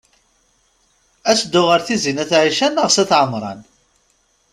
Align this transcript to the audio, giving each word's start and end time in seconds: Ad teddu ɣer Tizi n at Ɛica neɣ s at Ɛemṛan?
Ad 1.29 1.35
teddu 1.39 1.61
ɣer 1.63 1.81
Tizi 1.87 2.11
n 2.13 2.21
at 2.23 2.31
Ɛica 2.41 2.67
neɣ 2.69 2.87
s 2.91 2.97
at 3.03 3.11
Ɛemṛan? 3.21 3.59